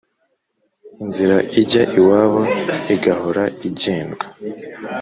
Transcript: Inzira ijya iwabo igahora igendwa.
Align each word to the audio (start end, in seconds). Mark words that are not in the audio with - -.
Inzira 1.03 1.37
ijya 1.61 1.83
iwabo 1.99 2.41
igahora 2.95 3.43
igendwa. 3.67 4.25